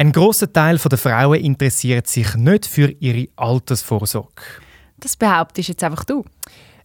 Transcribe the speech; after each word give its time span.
Ein 0.00 0.12
großer 0.12 0.50
Teil 0.50 0.78
der 0.78 0.96
Frauen 0.96 1.38
interessiert 1.40 2.06
sich 2.06 2.34
nicht 2.34 2.64
für 2.64 2.90
ihre 3.00 3.28
Altersvorsorge. 3.36 4.42
Das 4.96 5.14
behauptest 5.14 5.68
jetzt 5.68 5.84
einfach 5.84 6.04
du. 6.04 6.24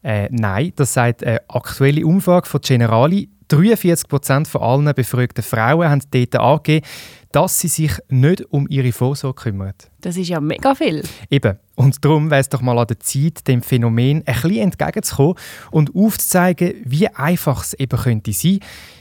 Äh, 0.04 0.28
nein, 0.32 0.74
das 0.76 0.96
sagt 0.96 1.24
eine 1.24 1.40
aktuelle 1.48 2.06
Umfrage 2.06 2.46
von 2.46 2.60
Generali. 2.60 3.30
43 3.48 4.10
Prozent 4.10 4.50
von 4.50 4.62
allen 4.62 4.94
befragten 4.94 5.46
Frauen 5.46 5.88
haben 5.88 6.02
dort 6.12 6.36
angegeben, 6.36 6.86
dass 7.32 7.58
sie 7.58 7.70
sich 7.70 7.94
nicht 8.10 8.42
um 8.52 8.68
ihre 8.68 8.92
Vorsorge 8.92 9.44
kümmern. 9.44 9.76
Das 10.02 10.18
ist 10.18 10.28
ja 10.28 10.42
mega 10.42 10.76
viel. 10.76 11.02
Eben. 11.30 11.58
Und 11.76 12.04
darum 12.04 12.30
wäre 12.30 12.42
es 12.42 12.50
doch 12.50 12.60
mal 12.60 12.78
an 12.78 12.88
der 12.88 13.00
Zeit, 13.00 13.48
dem 13.48 13.62
Phänomen 13.62 14.24
ein 14.26 14.34
bisschen 14.34 14.58
entgegenzukommen 14.58 15.36
und 15.72 15.96
aufzuzeigen, 15.96 16.74
wie 16.84 17.08
einfach 17.08 17.64
es 17.64 17.76
eben 17.76 17.98
könnte 17.98 18.34
sein, 18.34 18.60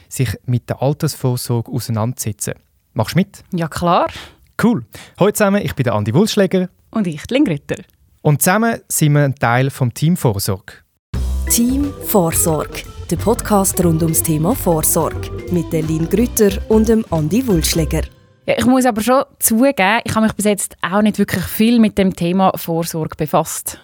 sich 0.08 0.38
mit 0.46 0.70
der 0.70 0.80
Altersvorsorge 0.80 1.72
auseinanderzusetzen. 1.72 2.54
Machst 2.96 3.16
du 3.16 3.18
mit? 3.18 3.42
Ja, 3.52 3.66
klar. 3.66 4.06
Cool. 4.62 4.84
Hallo 5.18 5.32
zusammen, 5.32 5.60
ich 5.64 5.74
bin 5.74 5.82
der 5.82 5.94
Andi 5.94 6.14
Wulschläger. 6.14 6.68
Und 6.92 7.08
ich, 7.08 7.28
Lynn 7.28 7.44
Ritter. 7.44 7.82
Und 8.22 8.40
zusammen 8.40 8.78
sind 8.86 9.14
wir 9.14 9.24
ein 9.24 9.34
Teil 9.34 9.70
vom 9.70 9.92
Team 9.92 10.16
Vorsorge. 10.16 10.74
Team 11.50 11.92
Vorsorge, 12.06 12.84
der 13.10 13.16
Podcast 13.16 13.84
rund 13.84 14.00
ums 14.00 14.22
Thema 14.22 14.54
Vorsorge 14.54 15.28
mit 15.50 15.72
der 15.72 15.82
Lynn 15.82 16.08
Grütter 16.08 16.52
und 16.68 16.88
dem 16.88 17.04
Andi 17.10 17.44
Wulschläger. 17.48 18.02
Ja, 18.46 18.54
ich 18.58 18.66
muss 18.66 18.86
aber 18.86 19.00
schon 19.00 19.24
zugeben, 19.40 20.00
ich 20.04 20.14
habe 20.14 20.26
mich 20.26 20.34
bis 20.34 20.44
jetzt 20.44 20.76
auch 20.80 21.02
nicht 21.02 21.18
wirklich 21.18 21.42
viel 21.42 21.80
mit 21.80 21.98
dem 21.98 22.14
Thema 22.14 22.52
Vorsorge 22.54 23.16
befasst. 23.16 23.80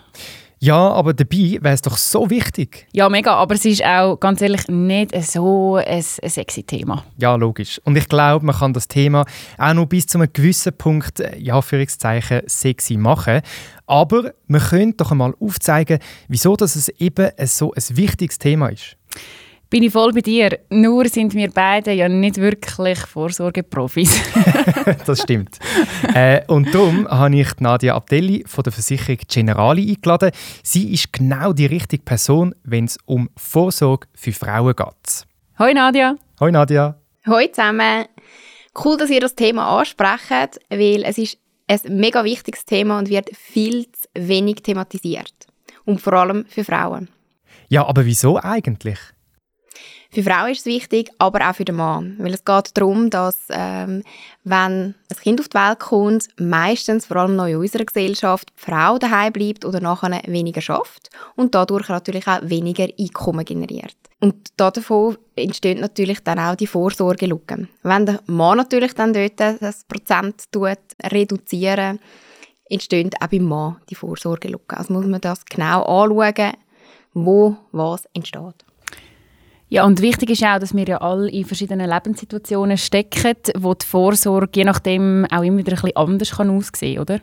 Ja, 0.63 0.91
aber 0.91 1.15
dabei 1.15 1.59
wäre 1.63 1.73
es 1.73 1.81
doch 1.81 1.97
so 1.97 2.29
wichtig. 2.29 2.87
Ja, 2.93 3.09
mega, 3.09 3.35
aber 3.35 3.55
es 3.55 3.65
ist 3.65 3.83
auch 3.83 4.17
ganz 4.17 4.43
ehrlich 4.43 4.69
nicht 4.69 5.11
so 5.25 5.77
ein, 5.77 5.87
ein 5.87 6.03
sexy 6.29 6.65
Thema. 6.65 7.03
Ja, 7.17 7.35
logisch. 7.37 7.81
Und 7.85 7.97
ich 7.97 8.07
glaube, 8.07 8.45
man 8.45 8.55
kann 8.55 8.75
das 8.75 8.87
Thema 8.87 9.25
auch 9.57 9.73
noch 9.73 9.87
bis 9.87 10.07
zu 10.07 10.19
einem 10.19 10.31
gewissen 10.31 10.77
Punkt, 10.77 11.21
äh, 11.21 11.39
ja, 11.39 11.63
Führungszeichen, 11.63 12.43
sexy 12.47 12.99
machen. 12.99 13.41
Aber 13.87 14.35
wir 14.49 14.61
können 14.61 14.95
doch 14.99 15.11
einmal 15.11 15.35
aufzeigen, 15.41 15.99
wieso 16.29 16.57
das 16.57 16.77
es 16.77 16.91
eben 16.91 17.31
so 17.47 17.73
ein 17.73 17.97
wichtiges 17.97 18.39
Thema 18.39 18.69
ist. 18.69 18.99
Bin 19.71 19.85
ich 19.85 19.93
voll 19.93 20.13
bei 20.13 20.21
dir. 20.21 20.59
Nur 20.71 21.09
sind 21.09 21.33
wir 21.33 21.49
beide 21.49 21.93
ja 21.93 22.09
nicht 22.09 22.39
wirklich 22.39 22.99
Vorsorgeprofis. 22.99 24.21
das 25.07 25.23
stimmt. 25.23 25.61
äh, 26.13 26.41
und 26.49 26.75
darum 26.75 27.07
habe 27.07 27.37
ich 27.37 27.49
Nadia 27.61 27.95
Abdelli 27.95 28.43
von 28.49 28.65
der 28.65 28.73
Versicherung 28.73 29.19
Generali 29.29 29.89
eingeladen. 29.89 30.33
Sie 30.65 30.93
ist 30.93 31.13
genau 31.13 31.53
die 31.53 31.67
richtige 31.67 32.03
Person, 32.03 32.53
wenn 32.65 32.87
es 32.87 32.99
um 33.07 33.31
Vorsorge 33.37 34.09
für 34.13 34.33
Frauen 34.33 34.75
geht. 34.75 35.27
Hoi 35.61 35.73
Nadia. 35.73 36.17
Hoi 36.41 36.51
Nadia. 36.51 36.97
Hoi 37.29 37.47
zusammen. 37.53 38.07
Cool, 38.85 38.97
dass 38.97 39.11
ihr 39.11 39.21
das 39.21 39.37
Thema 39.37 39.79
ansprecht, 39.79 40.59
weil 40.69 41.05
es 41.05 41.17
ist 41.17 41.39
ein 41.69 41.97
mega 41.97 42.25
wichtiges 42.25 42.65
Thema 42.65 42.99
und 42.99 43.09
wird 43.09 43.31
viel 43.37 43.87
zu 43.93 44.09
wenig 44.15 44.63
thematisiert. 44.65 45.47
Und 45.85 46.01
vor 46.01 46.15
allem 46.15 46.45
für 46.49 46.65
Frauen. 46.65 47.09
Ja, 47.69 47.87
aber 47.87 48.05
wieso 48.05 48.37
eigentlich? 48.37 48.99
Für 50.13 50.25
Frauen 50.25 50.51
ist 50.51 50.61
es 50.61 50.67
wichtig, 50.67 51.09
aber 51.19 51.49
auch 51.49 51.55
für 51.55 51.65
den 51.65 51.77
Mann. 51.77 52.17
Weil 52.19 52.35
es 52.35 52.45
geht 52.45 52.77
darum, 52.77 53.11
dass 53.11 53.39
ähm, 53.51 54.03
wenn 54.43 54.95
ein 55.09 55.17
Kind 55.23 55.41
auf 55.41 55.49
die 55.49 55.57
Welt 55.57 55.79
kommt, 55.79 56.27
meistens, 56.37 57.07
vor 57.07 57.19
allem 57.19 57.37
noch 57.37 57.47
in 57.47 57.57
unserer 57.57 57.85
Gesellschaft, 57.85 58.49
die 58.49 58.71
Frau 58.71 58.99
daheim 58.99 59.33
bleibt 59.33 59.65
oder 59.65 59.81
nachher 59.81 60.21
weniger 60.27 60.61
schafft 60.61 61.11
und 61.37 61.55
dadurch 61.55 61.89
natürlich 61.89 62.27
auch 62.27 62.41
weniger 62.43 62.89
Einkommen 62.99 63.45
generiert. 63.45 63.97
Und 64.19 64.35
davon 64.57 65.17
entsteht 65.37 65.81
natürlich 65.81 66.21
dann 66.25 66.41
auch 66.41 66.57
die 66.57 66.67
Vorsorgelücke. 66.67 67.69
Wenn 67.85 68.07
der 68.07 68.21
Mann 68.27 68.59
natürlich 68.59 68.95
dann 68.95 69.13
dort 69.13 69.39
das 69.39 69.85
Prozent 69.85 70.51
tut, 70.51 70.79
reduzieren, 71.05 72.01
entsteht 72.69 73.15
auch 73.23 73.29
beim 73.29 73.45
Mann 73.45 73.77
die 73.89 73.95
Vorsorgelücke. 73.95 74.77
Also 74.77 74.93
muss 74.93 75.07
man 75.07 75.21
das 75.21 75.45
genau 75.45 75.83
anschauen, 75.83 76.55
wo 77.15 77.57
was 77.71 78.07
entsteht. 78.13 78.65
Ja, 79.73 79.85
und 79.85 80.03
wichtig 80.03 80.31
ist 80.31 80.43
auch, 80.43 80.59
dass 80.59 80.75
wir 80.75 80.85
ja 80.85 80.97
alle 80.97 81.31
in 81.31 81.45
verschiedenen 81.45 81.89
Lebenssituationen 81.89 82.77
stecken, 82.77 83.37
wo 83.57 83.73
die 83.73 83.87
Vorsorge 83.87 84.51
je 84.57 84.65
nachdem 84.65 85.25
auch 85.31 85.43
immer 85.43 85.59
wieder 85.59 85.73
ein 85.73 85.81
bisschen 85.81 85.97
anders 85.97 86.31
kann 86.33 86.51
aussehen 86.51 86.97
kann, 86.97 87.03
oder? 87.03 87.21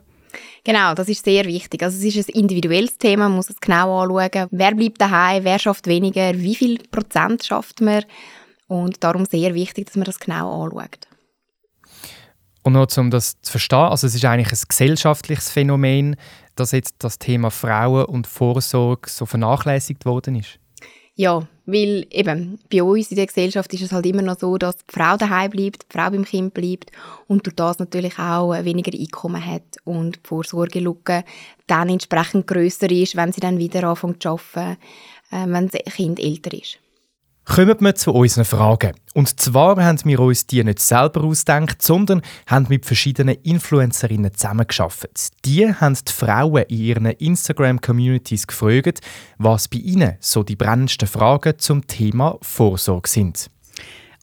Genau, 0.63 0.93
das 0.93 1.09
ist 1.09 1.25
sehr 1.25 1.43
wichtig. 1.43 1.83
Also 1.83 1.97
es 1.97 2.15
ist 2.15 2.29
ein 2.29 2.39
individuelles 2.39 2.97
Thema, 2.97 3.27
man 3.27 3.35
muss 3.35 3.49
es 3.49 3.59
genau 3.59 4.01
anschauen. 4.01 4.47
Wer 4.51 4.75
bleibt 4.75 5.01
daheim, 5.01 5.43
wer 5.43 5.59
schafft 5.59 5.87
weniger, 5.87 6.33
wie 6.37 6.55
viel 6.55 6.77
Prozent 6.89 7.43
schafft 7.43 7.81
man? 7.81 8.05
Und 8.67 9.03
darum 9.03 9.25
sehr 9.25 9.53
wichtig, 9.53 9.87
dass 9.87 9.95
man 9.97 10.05
das 10.05 10.17
genau 10.17 10.63
anschaut. 10.63 11.07
Und 12.63 12.73
nur 12.73 12.87
um 12.97 13.11
das 13.11 13.41
zu 13.41 13.51
verstehen, 13.51 13.79
also 13.79 14.07
es 14.07 14.15
ist 14.15 14.23
eigentlich 14.23 14.53
ein 14.53 14.67
gesellschaftliches 14.69 15.49
Phänomen, 15.49 16.15
dass 16.55 16.71
jetzt 16.71 16.95
das 16.99 17.19
Thema 17.19 17.51
Frauen 17.51 18.05
und 18.05 18.25
Vorsorge 18.25 19.09
so 19.09 19.25
vernachlässigt 19.25 20.05
worden 20.05 20.35
ist. 20.35 20.59
Ja, 21.19 21.47
weil 21.65 22.05
eben 22.11 22.59
bei 22.71 22.83
uns 22.83 23.09
in 23.09 23.17
der 23.17 23.25
Gesellschaft 23.25 23.73
ist 23.73 23.81
es 23.81 23.91
halt 23.91 24.05
immer 24.05 24.21
noch 24.21 24.39
so, 24.39 24.55
dass 24.59 24.77
die 24.77 24.83
Frau 24.87 25.17
daheim 25.17 25.49
bleibt, 25.49 25.81
die 25.81 25.97
Frau 25.97 26.11
beim 26.11 26.23
Kind 26.23 26.53
bleibt 26.53 26.91
und 27.27 27.43
durch 27.43 27.55
das 27.55 27.79
natürlich 27.79 28.19
auch 28.19 28.53
weniger 28.63 28.95
Einkommen 28.95 29.43
hat 29.43 29.63
und 29.83 30.17
die 30.17 30.27
Vorsorgelücke 30.27 31.23
dann 31.65 31.89
entsprechend 31.89 32.45
grösser 32.45 32.91
ist, 32.91 33.15
wenn 33.15 33.31
sie 33.31 33.41
dann 33.41 33.57
wieder 33.57 33.83
anfängt 33.83 34.21
zu 34.21 34.29
arbeiten, 34.29 34.77
äh, 35.31 35.47
wenn 35.47 35.69
das 35.69 35.95
Kind 35.95 36.19
älter 36.19 36.53
ist. 36.53 36.77
Kommen 37.47 37.79
wir 37.79 37.95
zu 37.95 38.11
unseren 38.11 38.43
Fragen. 38.43 38.91
Und 39.13 39.39
zwar 39.39 39.81
haben 39.81 39.99
wir 40.03 40.19
uns 40.19 40.45
die 40.47 40.63
nicht 40.63 40.79
selber 40.79 41.23
ausgedacht, 41.23 41.81
sondern 41.81 42.21
haben 42.45 42.67
mit 42.67 42.85
verschiedenen 42.85 43.35
Influencerinnen 43.41 44.33
zusammengearbeitet. 44.33 45.29
Die 45.45 45.73
haben 45.73 45.97
die 46.07 46.11
Frauen 46.11 46.63
in 46.63 46.77
ihren 46.77 47.05
Instagram-Communities 47.05 48.47
gefragt, 48.47 48.99
was 49.37 49.69
bei 49.69 49.77
ihnen 49.77 50.17
so 50.19 50.43
die 50.43 50.57
brennendsten 50.57 51.07
Fragen 51.07 51.57
zum 51.57 51.87
Thema 51.87 52.37
Vorsorge 52.41 53.07
sind. 53.09 53.49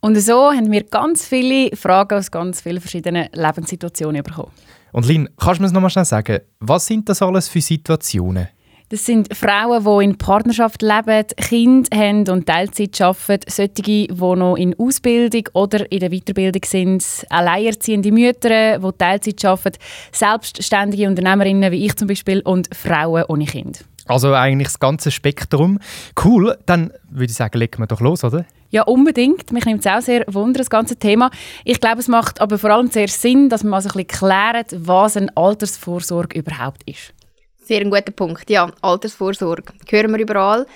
Und 0.03 0.21
so 0.21 0.53
haben 0.53 0.71
wir 0.71 0.85
ganz 0.85 1.25
viele 1.25 1.75
Fragen 1.75 2.19
aus 2.19 2.31
ganz 2.31 2.61
vielen 2.61 2.81
verschiedenen 2.81 3.31
Lebenssituationen 3.33 4.23
bekommen. 4.23 4.53
Und 4.93 5.07
Lin, 5.07 5.31
kannst 5.39 5.61
du 5.61 5.65
mir 5.65 5.73
noch 5.73 5.81
mal 5.81 5.91
schnell 5.91 6.05
sagen, 6.05 6.41
was 6.61 6.87
sind 6.87 7.09
das 7.09 7.23
alles 7.23 7.49
für 7.49 7.63
Situationen? 7.63 8.49
Das 8.95 9.07
sind 9.07 9.37
Frauen, 9.37 9.83
die 9.83 10.05
in 10.05 10.19
Partnerschaft 10.19 10.81
leben, 10.81 11.27
Kinder 11.37 11.99
haben 11.99 12.29
und 12.29 12.47
Teilzeit 12.47 13.01
arbeiten, 13.01 13.51
solche, 13.51 13.83
die 13.83 14.07
noch 14.07 14.55
in 14.55 14.79
Ausbildung 14.79 15.49
oder 15.53 15.91
in 15.91 15.99
der 15.99 16.11
Weiterbildung 16.11 16.63
sind, 16.65 17.05
alleinerziehende 17.29 18.13
Mütter, 18.13 18.79
die 18.79 18.97
Teilzeit 18.97 19.45
arbeiten, 19.45 19.79
selbstständige 20.13 21.09
Unternehmerinnen 21.09 21.73
wie 21.73 21.87
ich 21.87 21.97
zum 21.97 22.07
Beispiel 22.07 22.41
und 22.43 22.73
Frauen 22.73 23.25
ohne 23.27 23.47
Kind. 23.47 23.85
Also 24.07 24.33
eigentlich 24.33 24.69
das 24.69 24.79
ganze 24.79 25.11
Spektrum. 25.11 25.81
Cool, 26.23 26.57
dann 26.65 26.93
würde 27.11 27.33
ich 27.33 27.35
sagen, 27.35 27.59
legen 27.59 27.81
wir 27.81 27.89
doch 27.89 28.01
los, 28.01 28.23
oder? 28.23 28.45
Ja, 28.71 28.83
unbedingt. 28.83 29.51
Mich 29.53 29.65
nimmt 29.65 29.81
es 29.81 29.93
auch 29.93 30.03
sehr 30.03 30.25
wunder, 30.29 30.59
das 30.59 30.69
ganze 30.69 30.97
Thema. 30.97 31.31
Ich 31.65 31.81
glaube, 31.81 32.01
es 32.01 32.09
macht 32.09 32.41
aber 32.41 32.59
vor 32.59 32.71
allem 32.71 32.91
sehr 32.91 33.09
Sinn, 33.09 33.49
dass 33.49 33.63
man 33.65 33.71
mal 33.71 33.81
so 33.81 33.89
ein 33.89 34.05
bisschen 34.05 34.29
klärt, 34.29 34.77
was 34.77 35.17
eine 35.17 35.37
Altersvorsorge 35.37 36.39
überhaupt 36.39 36.83
ist. 36.85 37.14
Sehr 37.65 37.81
ein 37.81 37.91
guter 37.91 38.13
Punkt. 38.13 38.51
Ja, 38.51 38.71
Altersvorsorge. 38.83 39.73
Hören 39.89 40.13
wir 40.13 40.19
überall. 40.21 40.67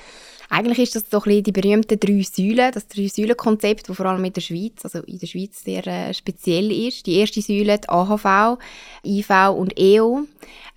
Eigentlich 0.51 0.79
ist 0.79 0.95
das 0.95 1.05
so 1.11 1.21
die 1.21 1.53
berühmten 1.53 2.01
drei 2.01 2.23
Säulen, 2.23 2.73
das 2.73 2.89
Drei-Säulen-Konzept, 2.89 3.87
das 3.87 3.97
vor 3.97 4.07
allem 4.07 4.25
in 4.25 4.33
der 4.33 4.41
Schweiz, 4.41 4.83
also 4.83 5.01
in 5.01 5.19
der 5.19 5.27
Schweiz 5.27 5.63
sehr 5.63 5.87
äh, 5.87 6.15
speziell 6.15 6.73
ist. 6.73 7.05
Die 7.05 7.17
erste 7.17 7.43
Säule, 7.43 7.79
die 7.79 7.89
AHV, 7.91 8.59
IV 9.05 9.31
und 9.55 9.79
EO. 9.79 10.25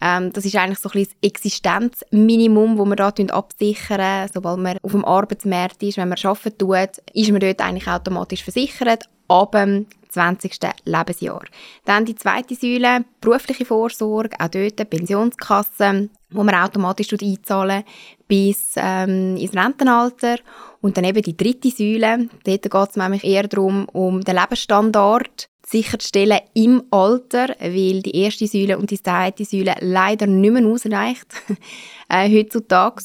Ähm, 0.01 0.33
das 0.33 0.44
ist 0.44 0.57
eigentlich 0.57 0.79
so 0.79 0.89
ein 0.94 1.05
das 1.05 1.16
Existenzminimum, 1.22 2.75
das 2.75 2.85
wir 2.85 2.95
da 2.97 3.13
absichern. 3.33 4.29
Sobald 4.33 4.59
man 4.59 4.78
auf 4.81 4.91
dem 4.91 5.05
Arbeitsmarkt 5.05 5.81
ist, 5.83 5.95
wenn 5.95 6.09
man 6.09 6.19
arbeiten 6.22 6.57
tut, 6.57 7.01
ist 7.13 7.31
man 7.31 7.39
dort 7.39 7.61
eigentlich 7.61 7.88
automatisch 7.88 8.43
versichert. 8.43 9.05
Ab 9.31 9.53
dem 9.53 9.85
20. 10.09 10.59
Lebensjahr. 10.83 11.43
Dann 11.85 12.03
die 12.03 12.15
zweite 12.15 12.53
Säule, 12.53 13.05
berufliche 13.22 13.63
Vorsorge, 13.63 14.35
auch 14.37 14.49
dort 14.49 14.89
Pensionskasse, 14.89 16.09
wo 16.31 16.43
man 16.43 16.55
automatisch 16.55 17.13
einzahlen 17.13 17.83
bis 18.28 18.73
ähm, 18.75 19.37
ins 19.37 19.55
Rentenalter. 19.55 20.35
Und 20.81 20.97
dann 20.97 21.05
eben 21.05 21.22
die 21.22 21.37
dritte 21.37 21.69
Säule, 21.69 22.28
dort 22.43 22.61
geht 22.61 22.89
es 22.89 22.95
nämlich 22.97 23.23
eher 23.23 23.47
darum, 23.47 23.87
um 23.93 24.22
den 24.22 24.35
Lebensstandard 24.35 25.47
sicherzustellen 25.66 26.39
im 26.53 26.84
Alter, 26.91 27.55
weil 27.59 28.01
die 28.01 28.16
erste 28.16 28.47
Säule 28.47 28.77
und 28.77 28.91
die 28.91 29.01
zweite 29.01 29.45
Säule 29.45 29.75
leider 29.79 30.27
nicht 30.27 30.51
mehr 30.51 30.66
ausreicht 30.66 31.27
äh, 32.09 32.29
heutzutage. 32.29 33.03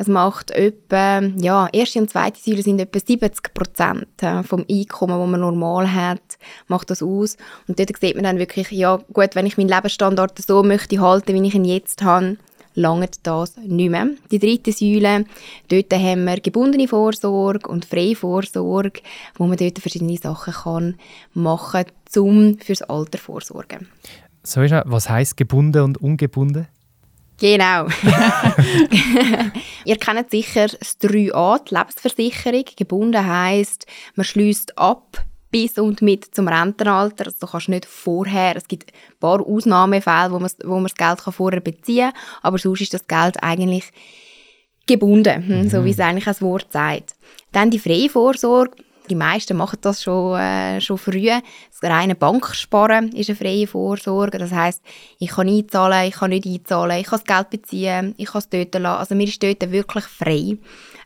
Es 0.00 0.06
macht 0.06 0.52
etwa, 0.52 1.20
ja, 1.38 1.68
erste 1.72 1.98
und 1.98 2.08
zweite 2.08 2.40
Säule 2.40 2.62
sind 2.62 2.80
etwa 2.80 3.00
70 3.00 3.52
Prozent 3.52 4.06
äh, 4.20 4.44
vom 4.44 4.64
Einkommen, 4.70 5.18
das 5.18 5.28
man 5.28 5.40
normal 5.40 5.92
hat, 5.92 6.38
macht 6.68 6.90
das 6.90 7.02
aus. 7.02 7.36
Und 7.66 7.80
dort 7.80 7.98
sieht 7.98 8.14
man 8.14 8.22
dann 8.22 8.38
wirklich, 8.38 8.70
ja, 8.70 9.00
gut, 9.12 9.34
wenn 9.34 9.44
ich 9.44 9.58
meinen 9.58 9.70
Lebensstandard 9.70 10.38
so 10.38 10.62
möchte 10.62 11.00
halten, 11.00 11.34
wie 11.34 11.48
ich 11.48 11.56
ihn 11.56 11.64
jetzt 11.64 12.04
habe, 12.04 12.36
langt 12.76 13.26
das 13.26 13.56
nicht 13.56 13.90
mehr. 13.90 14.06
Die 14.30 14.38
dritte 14.38 14.70
Säule, 14.70 15.24
dort 15.68 15.92
haben 15.92 16.24
wir 16.26 16.38
gebundene 16.38 16.86
Vorsorge 16.86 17.68
und 17.68 17.84
freie 17.84 18.14
Vorsorge, 18.14 19.00
wo 19.36 19.48
man 19.48 19.56
dort 19.56 19.80
verschiedene 19.80 20.16
Sachen 20.16 20.52
kann 20.52 20.94
machen 21.34 21.86
kann, 22.12 22.22
um 22.22 22.58
fürs 22.60 22.82
Alter 22.82 23.18
vorsorgen. 23.18 23.88
So 24.44 24.62
ist 24.62 24.72
was 24.84 25.10
heißt 25.10 25.36
gebunden 25.36 25.82
und 25.82 25.98
ungebunden? 25.98 26.68
Genau. 27.38 27.86
Ihr 29.84 29.96
kennt 29.96 30.30
sicher 30.30 30.66
das 30.66 31.00
3a, 31.00 31.64
die 31.64 31.74
Lebensversicherung. 31.74 32.64
Gebunden 32.76 33.26
heisst, 33.26 33.86
man 34.16 34.24
schließt 34.24 34.76
ab 34.76 35.24
bis 35.50 35.78
und 35.78 36.02
mit 36.02 36.34
zum 36.34 36.48
Rentenalter. 36.48 37.26
Also 37.26 37.38
du 37.40 37.46
kannst 37.46 37.68
nicht 37.68 37.86
vorher, 37.86 38.56
es 38.56 38.68
gibt 38.68 38.92
ein 38.92 39.18
paar 39.20 39.40
Ausnahmefälle, 39.40 40.32
wo 40.32 40.38
man, 40.38 40.50
wo 40.64 40.74
man 40.74 40.84
das 40.84 40.94
Geld 40.94 41.20
vorher 41.34 41.60
beziehen 41.60 42.10
kann, 42.12 42.20
aber 42.42 42.58
sonst 42.58 42.82
ist 42.82 42.94
das 42.94 43.06
Geld 43.06 43.42
eigentlich 43.42 43.90
gebunden, 44.86 45.46
hm, 45.46 45.58
mhm. 45.58 45.70
so 45.70 45.84
wie 45.84 45.90
es 45.90 46.00
eigentlich 46.00 46.24
das 46.24 46.42
Wort 46.42 46.72
sagt. 46.72 47.14
Dann 47.52 47.70
die 47.70 47.78
freie 47.78 48.08
Vorsorge. 48.08 48.76
Die 49.08 49.14
meisten 49.14 49.56
machen 49.56 49.78
das 49.80 50.02
schon, 50.02 50.38
äh, 50.38 50.80
schon 50.80 50.98
früh. 50.98 51.26
Das 51.28 51.90
reine 51.90 52.14
Banksparen 52.14 53.12
ist 53.12 53.30
eine 53.30 53.36
freie 53.36 53.66
Vorsorge. 53.66 54.38
Das 54.38 54.52
heißt, 54.52 54.82
ich 55.18 55.30
kann 55.30 55.48
einzahlen, 55.48 56.08
ich 56.08 56.14
kann 56.14 56.30
nicht 56.30 56.46
einzahlen, 56.46 57.00
ich 57.00 57.06
kann 57.06 57.20
das 57.24 57.36
Geld 57.36 57.50
beziehen, 57.50 58.14
ich 58.16 58.26
kann 58.26 58.40
es 58.40 58.48
dort 58.48 58.74
lassen. 58.74 58.98
Also 58.98 59.14
mir 59.14 59.26
ist 59.26 59.42
dort 59.42 59.70
wirklich 59.70 60.04
frei 60.04 60.56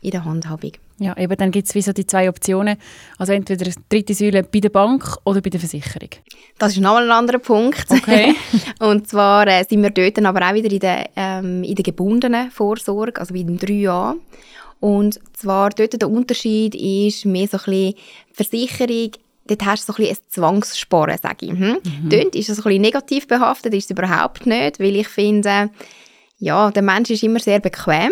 in 0.01 0.11
der 0.11 0.25
Handhabung. 0.25 0.73
Ja, 0.99 1.17
eben 1.17 1.37
dann 1.37 1.51
gibt 1.51 1.67
es 1.67 1.75
wie 1.75 1.83
so 1.83 1.93
die 1.93 2.07
zwei 2.07 2.29
Optionen. 2.29 2.77
Also 3.19 3.33
entweder 3.33 3.65
die 3.65 3.75
dritte 3.89 4.15
Säule 4.15 4.45
bei 4.45 4.61
der 4.61 4.69
Bank 4.69 5.17
oder 5.25 5.41
bei 5.41 5.51
der 5.51 5.59
Versicherung. 5.59 6.11
Das 6.59 6.73
ist 6.73 6.81
nochmal 6.81 7.05
ein 7.05 7.11
anderer 7.11 7.39
Punkt. 7.39 7.87
Okay. 7.91 8.35
und 8.79 9.09
zwar 9.09 9.47
äh, 9.49 9.65
sind 9.69 9.83
wir 9.83 9.91
dort 9.91 10.25
aber 10.25 10.49
auch 10.49 10.55
wieder 10.55 10.71
in 10.71 10.79
der, 10.79 11.11
ähm, 11.17 11.65
in 11.65 11.75
der 11.75 11.83
gebundenen 11.83 12.51
Vorsorge, 12.53 13.21
also 13.21 13.35
bei 13.35 13.43
den 13.43 13.59
drei 13.59 13.73
Jahren. 13.73 14.21
Und 14.82 15.20
zwar 15.32 15.70
dort 15.70 16.02
der 16.02 16.11
Unterschied 16.11 16.75
ist 16.75 17.25
mehr 17.25 17.46
so 17.46 17.56
ein 17.56 17.64
bisschen 17.67 17.94
Versicherung, 18.32 19.12
dort 19.46 19.64
hast 19.64 19.88
du 19.88 19.93
so 19.93 20.02
ein 20.02 20.08
ein 20.08 20.17
Zwangssparen, 20.29 21.19
sage 21.23 21.46
ich. 21.46 21.52
Hm? 21.52 21.79
Mhm. 21.84 22.08
Dort 22.11 22.34
ist 22.34 22.49
es 22.49 22.58
ein 22.58 22.64
bisschen 22.64 22.82
negativ 22.82 23.29
behaftet, 23.29 23.75
ist 23.75 23.84
es 23.84 23.90
überhaupt 23.90 24.44
nicht, 24.44 24.81
weil 24.81 24.96
ich 24.96 25.06
finde, 25.06 25.70
ja, 26.38 26.73
der 26.73 26.82
Mensch 26.82 27.11
ist 27.11 27.23
immer 27.23 27.38
sehr 27.38 27.61
bequem 27.61 28.11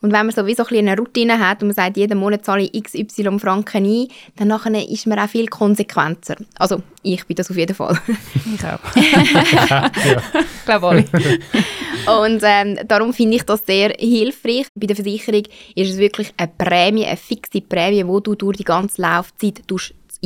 und 0.00 0.12
wenn 0.12 0.26
man 0.26 0.34
so 0.34 0.46
wie 0.46 0.54
so 0.54 0.64
ein 0.64 0.76
eine 0.76 0.96
Routine 0.96 1.38
hat 1.38 1.62
und 1.62 1.68
man 1.68 1.74
sagt, 1.74 1.96
jeden 1.96 2.18
Monat 2.18 2.44
zahle 2.44 2.62
ich 2.62 2.84
XY 2.84 3.38
Franken 3.38 3.84
ein, 3.84 4.08
dann 4.36 4.48
nachher 4.48 4.88
ist 4.88 5.06
man 5.06 5.18
auch 5.18 5.28
viel 5.28 5.46
konsequenter. 5.46 6.36
Also 6.58 6.82
ich 7.02 7.24
bin 7.26 7.36
das 7.36 7.50
auf 7.50 7.56
jeden 7.56 7.74
Fall. 7.74 7.98
Ich 8.54 8.64
auch. 8.64 9.70
ja. 9.70 9.90
Ich 10.58 10.64
glaube 10.64 10.86
alle. 10.88 11.04
Und 12.22 12.40
ähm, 12.44 12.78
darum 12.86 13.12
finde 13.12 13.36
ich 13.36 13.42
das 13.42 13.64
sehr 13.66 13.94
hilfreich. 13.98 14.66
Bei 14.74 14.86
der 14.86 14.96
Versicherung 14.96 15.42
ist 15.74 15.90
es 15.90 15.96
wirklich 15.98 16.32
eine 16.36 16.50
Prämie, 16.56 17.04
eine 17.04 17.16
fixe 17.16 17.60
Prämie, 17.60 18.04
die 18.04 18.22
du 18.22 18.34
durch 18.34 18.58
die 18.58 18.64
ganze 18.64 19.02
Laufzeit 19.02 19.62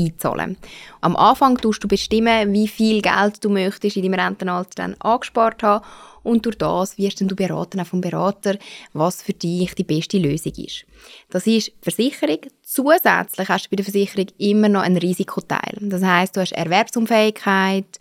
einzahlen. 0.06 0.56
Am 1.00 1.16
Anfang 1.16 1.56
tust 1.56 1.82
du 1.84 1.88
bestimmen, 1.88 2.52
wie 2.52 2.68
viel 2.68 3.02
Geld 3.02 3.44
du 3.44 3.50
möchtest 3.50 3.96
in 3.96 4.02
deinem 4.02 4.20
Rentenalter 4.20 4.70
dann 4.76 4.96
angespart 5.00 5.62
haben 5.62 5.84
und 6.22 6.44
durch 6.44 6.58
das 6.58 6.98
wirst 6.98 7.20
du 7.20 7.34
beraten 7.34 7.80
auch 7.80 7.86
vom 7.86 8.00
Berater, 8.00 8.58
was 8.92 9.22
für 9.22 9.32
dich 9.32 9.74
die 9.74 9.84
beste 9.84 10.18
Lösung 10.18 10.52
ist. 10.56 10.84
Das 11.30 11.46
ist 11.46 11.72
Versicherung. 11.80 12.40
Zusätzlich 12.62 13.48
hast 13.48 13.66
du 13.66 13.70
bei 13.70 13.76
der 13.76 13.84
Versicherung 13.84 14.26
immer 14.38 14.68
noch 14.68 14.82
einen 14.82 14.98
Risikoteil. 14.98 15.78
Das 15.80 16.02
heißt, 16.02 16.36
du 16.36 16.40
hast 16.40 16.52
Erwerbsunfähigkeit, 16.52 17.98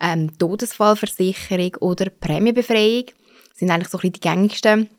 ähm, 0.00 0.36
Todesfallversicherung 0.36 1.76
oder 1.80 2.10
Prämienbefreiung. 2.10 3.06
Das 3.50 3.58
sind 3.58 3.70
eigentlich 3.70 3.88
so 3.88 3.98
ein 3.98 4.00
bisschen 4.00 4.12
die 4.14 4.20
gängigsten 4.20 4.90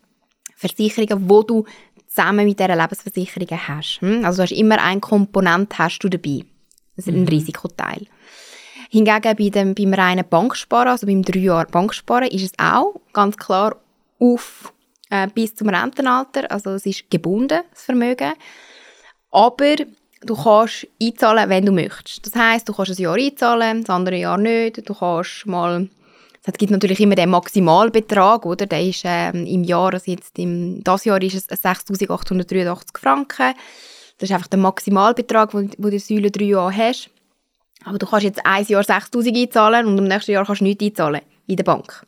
Versicherungen, 0.56 1.30
wo 1.30 1.42
du 1.42 1.66
zusammen 2.14 2.46
mit 2.46 2.60
dieser 2.60 2.76
Lebensversicherung 2.76 3.50
hast. 3.68 4.02
Hm? 4.02 4.26
Also 4.26 4.38
du 4.38 4.44
hast 4.44 4.52
immer 4.52 4.82
eine 4.82 5.00
Komponente 5.00 5.78
hast 5.78 6.00
du 6.00 6.10
dabei. 6.10 6.44
Das 6.96 7.08
ist 7.08 7.14
ein 7.14 7.22
mhm. 7.22 7.28
Risikoteil. 7.28 8.06
Hingegen 8.90 9.36
bei 9.38 9.50
dem, 9.50 9.74
beim 9.74 9.94
reinen 9.94 10.28
Banksparen, 10.30 10.90
also 10.90 11.08
beim 11.08 11.24
3 11.24 11.40
Jahr 11.40 11.66
Banksparen, 11.66 12.28
ist 12.28 12.44
es 12.44 12.52
auch 12.60 12.96
ganz 13.14 13.38
klar 13.38 13.78
auf 14.20 14.74
äh, 15.10 15.28
bis 15.34 15.56
zum 15.56 15.70
Rentenalter. 15.70 16.52
Also 16.52 16.72
es 16.72 16.86
ist 16.86 17.10
gebunden, 17.10 17.62
das 17.72 17.84
Vermögen. 17.84 18.34
Aber 19.32 19.76
du 20.22 20.36
kannst 20.36 20.88
einzahlen, 21.02 21.50
wenn 21.50 21.66
du 21.66 21.72
möchtest. 21.72 22.26
Das 22.26 22.36
heißt, 22.36 22.68
du 22.68 22.74
kannst 22.74 22.92
ein 22.92 23.04
Jahr 23.04 23.16
einzahlen, 23.16 23.82
das 23.82 23.90
andere 23.90 24.18
Jahr 24.18 24.38
nicht. 24.38 24.90
Du 24.90 24.94
kannst 24.94 25.46
mal 25.46 25.88
es 26.44 26.54
gibt 26.54 26.72
natürlich 26.72 27.00
immer 27.00 27.16
den 27.16 27.30
Maximalbetrag, 27.30 28.46
oder? 28.46 28.66
Der 28.66 28.82
ist 28.82 29.04
ähm, 29.06 29.46
im 29.46 29.64
Jahr, 29.64 29.94
also 29.94 30.12
jetzt 30.12 30.40
im, 30.40 30.84
das 30.84 31.06
Jahr 31.06 31.22
ist 31.22 31.36
es 31.36 31.64
6'883 31.64 32.98
Franken. 32.98 33.54
Das 34.18 34.30
ist 34.30 34.34
einfach 34.34 34.48
der 34.48 34.60
Maximalbetrag, 34.60 35.52
den 35.52 35.72
du 35.78 35.88
in 35.88 36.00
Säule 36.00 36.32
3 36.32 36.46
Jahre 36.46 36.76
hast. 36.76 37.10
Aber 37.84 37.98
du 37.98 38.06
kannst 38.06 38.26
jetzt 38.26 38.46
ein 38.46 38.66
Jahr 38.66 38.84
6000 38.84 39.36
einzahlen 39.38 39.86
und 39.88 39.98
im 39.98 40.08
nächsten 40.08 40.32
Jahr 40.32 40.46
kannst 40.46 40.62
du 40.62 40.66
nichts 40.66 40.84
einzahlen 40.84 41.22
in 41.48 41.56
der 41.58 41.64
Bank. 41.64 42.06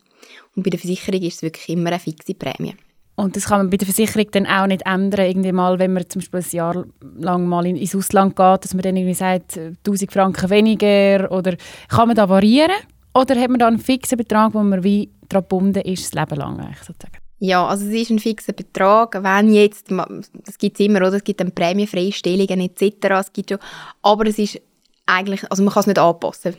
Und 0.55 0.63
bei 0.63 0.69
der 0.69 0.79
Versicherung 0.79 1.21
ist 1.21 1.35
es 1.35 1.41
wirklich 1.41 1.69
immer 1.69 1.89
eine 1.89 1.99
fixe 1.99 2.33
Prämie. 2.33 2.75
Und 3.15 3.35
das 3.35 3.45
kann 3.45 3.59
man 3.59 3.69
bei 3.69 3.77
der 3.77 3.85
Versicherung 3.85 4.29
dann 4.31 4.47
auch 4.47 4.65
nicht 4.65 4.85
ändern, 4.85 5.27
irgendwie 5.27 5.51
mal, 5.51 5.77
wenn 5.77 5.93
man 5.93 6.09
zum 6.09 6.21
Beispiel 6.21 6.39
ein 6.39 6.49
Jahr 6.51 6.85
lang 7.17 7.45
mal 7.45 7.65
ins 7.67 7.95
Ausland 7.95 8.35
geht, 8.35 8.63
dass 8.63 8.73
man 8.73 8.81
dann 8.81 8.97
irgendwie 8.97 9.13
sagt, 9.13 9.57
1000 9.57 10.11
Franken 10.11 10.49
weniger 10.49 11.31
oder 11.31 11.55
kann 11.89 12.07
man 12.07 12.17
da 12.17 12.27
variieren? 12.27 12.75
Oder 13.13 13.39
hat 13.39 13.49
man 13.49 13.59
da 13.59 13.67
einen 13.67 13.79
fixen 13.79 14.17
Betrag, 14.17 14.53
wo 14.53 14.63
man 14.63 14.83
wie 14.83 15.09
daran 15.29 15.43
gebunden 15.43 15.81
ist, 15.81 16.03
das 16.03 16.19
Leben 16.19 16.39
lang 16.39 16.59
eigentlich 16.59 16.79
sozusagen? 16.79 17.17
Ja, 17.39 17.67
also 17.67 17.85
es 17.87 17.93
ist 17.93 18.09
ein 18.09 18.19
fixer 18.19 18.53
Betrag, 18.53 19.21
wenn 19.21 19.53
jetzt, 19.53 19.91
das 19.91 20.57
gibt 20.57 20.79
es 20.79 20.85
immer, 20.85 20.99
oder? 20.99 21.15
Es 21.15 21.23
gibt 21.23 21.41
dann 21.41 21.51
Prämienfreistellungen 21.51 22.61
etc., 22.61 22.95
es 23.19 23.33
gibt 23.33 23.49
schon, 23.49 23.59
aber 24.01 24.27
es 24.27 24.39
ist 24.39 24.61
eigentlich, 25.05 25.49
also 25.51 25.61
man 25.61 25.73
kann 25.73 25.81
es 25.81 25.87
nicht 25.87 25.99
anpassen, 25.99 26.55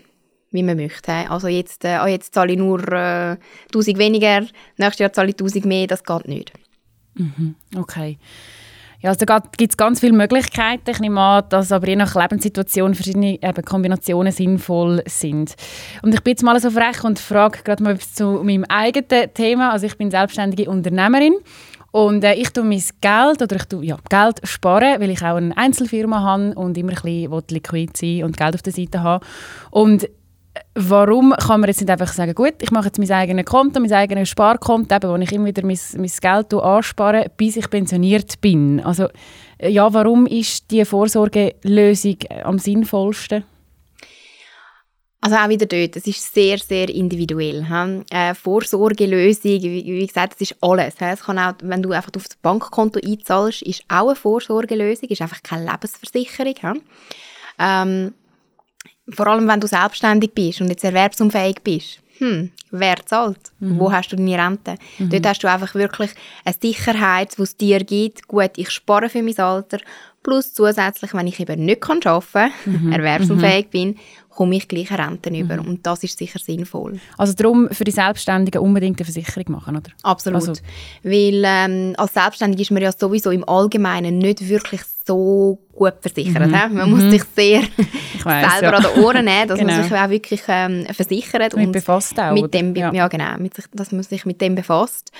wie 0.51 0.62
man 0.62 0.77
möchte. 0.77 1.12
Also 1.31 1.49
jetzt, 1.49 1.85
äh, 1.87 2.01
oh, 2.03 2.06
jetzt 2.06 2.35
zahle 2.35 2.53
ich 2.53 2.59
nur 2.59 2.87
äh, 2.93 3.39
1000 3.69 3.97
weniger, 3.97 4.41
nächstes 4.77 4.99
Jahr 4.99 5.12
zahle 5.12 5.31
ich 5.31 5.37
1000 5.37 5.65
mehr, 5.65 5.87
das 5.87 6.05
geht 6.05 6.29
nicht. 6.29 6.53
Mhm, 7.15 7.55
okay. 7.77 8.19
Ja, 9.05 9.11
also 9.11 9.27
da 9.27 9.39
gibt 9.59 9.73
es 9.73 9.77
ganz 9.77 10.01
viele 10.01 10.15
Möglichkeiten. 10.15 10.89
Ich 10.89 10.99
nehme 10.99 11.21
an, 11.21 11.45
dass 11.51 11.73
aber 11.73 11.89
je 11.89 11.97
nach 11.97 12.15
Lebenssituation 12.15 12.95
verschiedene 12.95 13.35
eben, 13.35 13.62
Kombinationen 13.62 14.33
sinnvoll 14.33 15.03
sind. 15.05 15.56
Und 16.01 16.15
ich 16.15 16.23
bin 16.23 16.31
jetzt 16.31 16.43
mal 16.43 16.59
so 16.59 16.71
frech 16.71 17.05
und 17.05 17.19
frage 17.19 17.59
gerade 17.65 17.83
mal 17.83 17.99
zu 17.99 18.41
meinem 18.43 18.65
eigenen 18.65 19.35
Thema. 19.35 19.73
Also 19.73 19.85
ich 19.85 19.99
bin 19.99 20.11
selbstständige 20.11 20.71
Unternehmerin 20.71 21.35
und 21.91 22.25
äh, 22.25 22.33
ich 22.33 22.49
tue 22.49 22.65
mein 22.65 22.83
Geld 23.03 23.43
oder 23.43 23.56
ich 23.56 23.65
tue, 23.67 23.85
ja, 23.85 23.99
Geld 24.09 24.41
sparen, 24.43 24.99
weil 24.99 25.11
ich 25.11 25.21
auch 25.21 25.37
eine 25.37 25.55
Einzelfirma 25.55 26.23
habe 26.23 26.55
und 26.55 26.79
immer 26.79 26.93
ein 26.93 27.03
bisschen 27.03 27.43
liquid 27.50 27.91
sein 27.95 28.25
und 28.25 28.39
Geld 28.39 28.55
auf 28.55 28.62
der 28.62 28.73
Seite 28.73 29.03
haben. 29.03 29.23
Und 29.71 30.09
warum 30.75 31.33
kann 31.33 31.61
man 31.61 31.69
jetzt 31.69 31.81
nicht 31.81 31.91
einfach 31.91 32.12
sagen, 32.12 32.35
gut, 32.35 32.55
ich 32.61 32.71
mache 32.71 32.87
jetzt 32.87 32.99
mein 32.99 33.11
eigenes 33.11 33.45
Konto, 33.45 33.81
mein 33.81 33.93
eigenes 33.93 34.28
Sparkonto, 34.28 34.95
eben, 34.95 35.11
wo 35.11 35.17
ich 35.17 35.33
immer 35.33 35.47
wieder 35.47 35.64
mein, 35.64 35.78
mein 35.97 36.11
Geld 36.21 36.55
anspare, 36.55 37.31
bis 37.37 37.57
ich 37.57 37.71
pensioniert 37.71 38.40
bin. 38.40 38.81
Also 38.81 39.09
äh, 39.59 39.71
ja, 39.71 39.93
warum 39.93 40.26
ist 40.26 40.71
die 40.71 40.85
Vorsorgelösung 40.85 42.17
am 42.45 42.59
sinnvollsten? 42.59 43.45
Also 45.21 45.37
auch 45.37 45.49
wieder 45.49 45.64
dort, 45.64 45.97
es 45.97 46.07
ist 46.07 46.35
sehr, 46.35 46.59
sehr 46.59 46.90
individuell. 46.90 47.67
Äh, 48.11 48.35
Vorsorgelösung, 48.35 49.62
wie, 49.62 49.85
wie, 49.87 50.07
gesagt, 50.07 50.35
das 50.35 50.50
ist 50.50 50.57
alles. 50.61 50.97
Es 51.00 51.23
kann 51.23 51.38
auch, 51.38 51.55
wenn 51.62 51.83
du 51.83 51.93
einfach 51.93 52.12
auf 52.14 52.28
das 52.28 52.37
Bankkonto 52.43 53.00
einzahlst, 53.02 53.62
ist 53.62 53.85
auch 53.88 54.09
eine 54.09 54.17
Vorsorgelösung, 54.17 55.09
ist 55.09 55.23
einfach 55.23 55.43
keine 55.43 55.64
Lebensversicherung. 55.64 56.83
Ähm, 57.59 58.12
vor 59.08 59.26
allem, 59.26 59.49
wenn 59.49 59.61
du 59.61 59.66
selbstständig 59.66 60.32
bist 60.34 60.61
und 60.61 60.68
jetzt 60.68 60.84
erwerbsunfähig 60.84 61.56
bist. 61.62 62.00
Hm, 62.18 62.52
wer 62.70 62.96
zahlt? 63.04 63.52
Mhm. 63.58 63.78
Wo 63.78 63.92
hast 63.92 64.11
du 64.11 64.16
deine 64.16 64.38
Rente? 64.38 64.76
Mhm. 64.99 65.11
Dort 65.11 65.26
hast 65.26 65.42
du 65.42 65.50
einfach 65.50 65.75
wirklich 65.75 66.11
eine 66.44 66.54
Sicherheit, 66.61 67.37
die 67.37 67.42
es 67.42 67.56
dir 67.56 67.80
gibt. 67.80 68.28
Gut, 68.28 68.52
ich 68.56 68.70
spare 68.70 69.08
für 69.08 69.23
mein 69.23 69.38
Alter. 69.38 69.78
Plus 70.25 70.52
zusätzlich, 70.52 71.14
wenn 71.14 71.28
ich 71.28 71.38
eben 71.38 71.64
nicht 71.64 71.87
arbeiten 71.87 72.26
kann, 72.33 72.52
mhm. 72.64 72.93
erwerbsunfähig 72.93 73.69
bin 73.71 73.97
komme 74.35 74.57
ich 74.57 74.69
gleich 74.69 74.90
Renten 74.90 75.35
mhm. 75.35 75.40
über. 75.40 75.61
Und 75.61 75.87
das 75.87 76.02
ist 76.02 76.19
sicher 76.19 76.38
sinnvoll. 76.38 76.99
Also 77.16 77.33
darum 77.35 77.69
für 77.71 77.85
die 77.85 77.90
Selbstständigen 77.90 78.61
unbedingt 78.61 78.99
eine 78.99 79.04
Versicherung 79.04 79.52
machen, 79.52 79.76
oder? 79.76 79.90
Absolut. 80.02 80.49
Also. 80.49 80.62
Weil 81.02 81.43
ähm, 81.45 81.95
als 81.97 82.14
Selbstständig 82.14 82.61
ist 82.61 82.71
man 82.71 82.83
ja 82.83 82.93
sowieso 82.93 83.31
im 83.31 83.49
Allgemeinen 83.49 84.19
nicht 84.19 84.47
wirklich 84.49 84.83
so 85.07 85.59
gut 85.73 85.95
versichert. 86.00 86.47
Mhm. 86.47 86.76
Man 86.76 86.90
muss 86.90 87.02
mhm. 87.02 87.11
sich 87.11 87.25
sehr 87.35 87.62
weiss, 88.25 88.59
selber 88.59 88.78
ja. 88.78 88.88
an 88.88 88.95
den 88.95 89.04
Ohren 89.04 89.25
nehmen, 89.25 89.49
dass 89.49 89.59
genau. 89.59 89.73
man 89.73 89.83
sich 89.83 89.93
auch 89.93 90.11
wirklich 90.11 90.43
ähm, 90.49 90.87
versichert. 90.93 91.57
Mit 91.57 91.66
und 91.66 91.73
befasst 91.73 92.19
auch. 92.19 92.33
Mit 92.33 92.52
dem, 92.54 92.75
ja. 92.75 92.93
ja. 92.93 93.09
genau. 93.09 93.37
Mit 93.38 93.54
sich, 93.54 93.66
dass 93.73 93.93
man 93.93 94.02
sich 94.02 94.26
mit 94.26 94.40
dem 94.40 94.54
befasst. 94.54 95.12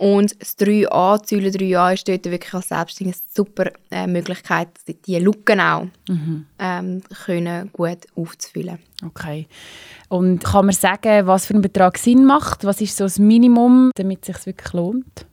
Und 0.00 0.34
das 0.40 0.56
3a, 0.56 1.20
Säule 1.28 1.50
3a, 1.50 1.92
ist 1.92 2.08
dort 2.08 2.24
wirklich 2.24 2.54
als 2.54 2.68
Selbstständige 2.68 3.18
eine 3.18 3.34
super 3.34 3.70
äh, 3.90 4.06
Möglichkeit, 4.06 4.68
diese 5.04 5.18
Lücken 5.18 5.60
auch 5.60 5.88
mhm. 6.08 6.46
ähm, 6.58 7.02
können 7.22 7.68
gut 7.70 8.06
aufzufüllen. 8.16 8.78
Okay. 9.04 9.46
Und 10.08 10.42
kann 10.42 10.64
man 10.64 10.74
sagen, 10.74 11.26
was 11.26 11.44
für 11.44 11.52
ein 11.52 11.60
Betrag 11.60 11.98
Sinn 11.98 12.24
macht? 12.24 12.64
Was 12.64 12.80
ist 12.80 12.96
so 12.96 13.04
das 13.04 13.18
Minimum, 13.18 13.90
damit 13.94 14.26
es 14.26 14.34
sich 14.34 14.46
wirklich 14.46 14.72
lohnt? 14.72 15.26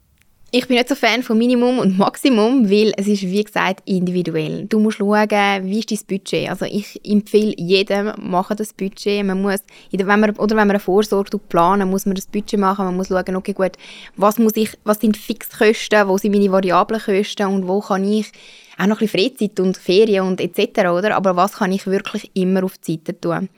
Ich 0.50 0.66
bin 0.70 0.78
nicht 0.78 0.88
so 0.88 0.96
Fan 0.96 1.24
von 1.24 1.38
Minimum 1.38 1.80
und 1.80 1.98
Maximum, 1.98 2.70
weil 2.70 2.94
es 2.96 3.06
ist, 3.06 3.24
wie 3.24 3.44
gesagt, 3.44 3.82
individuell. 3.84 4.66
Du 4.66 4.80
musst 4.80 5.00
schauen, 5.00 5.30
wie 5.30 5.80
ist 5.80 5.92
dein 5.92 6.00
Budget. 6.08 6.50
Also 6.50 6.64
ich 6.64 7.02
empfehle 7.06 7.54
jedem, 7.58 8.14
machen 8.18 8.56
das 8.56 8.72
Budget. 8.72 9.26
Man 9.26 9.42
muss, 9.42 9.60
wenn 9.92 10.08
man, 10.08 10.30
oder 10.38 10.56
wenn 10.56 10.68
man 10.68 10.70
eine 10.70 10.80
Vorsorge 10.80 11.38
planen, 11.38 11.90
muss 11.90 12.06
man 12.06 12.16
das 12.16 12.28
Budget 12.28 12.58
machen. 12.62 12.86
Man 12.86 12.96
muss 12.96 13.10
schauen, 13.10 13.36
okay, 13.36 13.52
gut, 13.52 13.74
was, 14.16 14.40
muss 14.40 14.56
ich, 14.56 14.70
was 14.86 15.02
sind 15.02 15.18
Fixkosten, 15.18 16.08
wo 16.08 16.18
sind 16.18 16.32
meine 16.32 16.50
variablen 16.50 17.02
Kosten 17.02 17.48
und 17.48 17.68
wo 17.68 17.82
kann 17.82 18.10
ich 18.10 18.32
auch 18.78 18.88
noch 18.88 19.02
ein 19.02 19.10
Freizeit 19.10 19.60
und 19.60 19.76
Ferien 19.76 20.28
und 20.28 20.40
etc. 20.40 20.88
Oder? 20.88 21.18
Aber 21.18 21.36
was 21.36 21.58
kann 21.58 21.74
ich 21.74 21.88
wirklich 21.88 22.32
immer 22.36 22.64
auf 22.64 22.78
die 22.78 22.94
Seite 22.94 23.20
tun? 23.20 23.50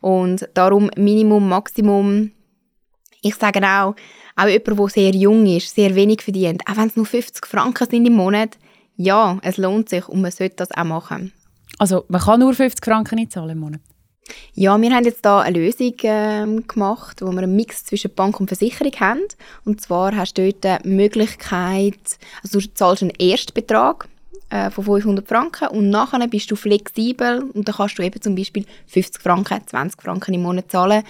Und 0.00 0.48
darum 0.54 0.90
Minimum, 0.96 1.46
Maximum. 1.46 2.32
Ich 3.20 3.34
sage 3.34 3.60
auch, 3.66 3.96
auch 4.38 4.46
jemand, 4.46 4.78
der 4.78 4.88
sehr 4.88 5.14
jung 5.14 5.46
ist, 5.46 5.74
sehr 5.74 5.94
wenig 5.94 6.22
verdient, 6.22 6.62
auch 6.68 6.76
wenn 6.76 6.88
es 6.88 6.96
nur 6.96 7.06
50 7.06 7.44
Franken 7.46 7.88
sind 7.88 8.06
im 8.06 8.14
Monat, 8.14 8.56
ja, 8.96 9.38
es 9.42 9.56
lohnt 9.56 9.88
sich 9.88 10.08
und 10.08 10.20
man 10.20 10.30
sollte 10.30 10.56
das 10.56 10.70
auch 10.72 10.84
machen. 10.84 11.32
Also 11.78 12.04
man 12.08 12.20
kann 12.20 12.40
nur 12.40 12.54
50 12.54 12.84
Franken 12.84 13.16
nicht 13.16 13.32
zahlen 13.32 13.50
im 13.50 13.58
Monat? 13.58 13.80
Ja, 14.54 14.80
wir 14.80 14.90
haben 14.90 15.04
jetzt 15.04 15.24
da 15.24 15.40
eine 15.40 15.58
Lösung 15.58 15.94
äh, 16.02 16.62
gemacht, 16.66 17.22
wo 17.22 17.30
wir 17.32 17.42
einen 17.42 17.56
Mix 17.56 17.84
zwischen 17.84 18.12
Bank 18.14 18.40
und 18.40 18.48
Versicherung 18.48 18.92
haben. 19.00 19.22
Und 19.64 19.80
zwar 19.80 20.14
hast 20.14 20.36
du 20.36 20.52
dort 20.52 20.84
die 20.84 20.88
Möglichkeit, 20.88 22.18
also 22.42 22.60
du 22.60 22.74
zahlst 22.74 23.02
einen 23.02 23.12
Erstbetrag 23.18 24.08
äh, 24.50 24.70
von 24.70 24.84
500 24.84 25.26
Franken 25.26 25.68
und 25.68 25.90
nachher 25.90 26.26
bist 26.28 26.50
du 26.50 26.56
flexibel 26.56 27.42
und 27.52 27.68
dann 27.68 27.74
kannst 27.74 27.98
du 27.98 28.02
eben 28.02 28.20
zum 28.20 28.34
Beispiel 28.34 28.64
50 28.86 29.22
Franken, 29.22 29.60
20 29.66 30.00
Franken 30.00 30.34
im 30.34 30.42
Monat 30.42 30.70
zahlen 30.70 31.02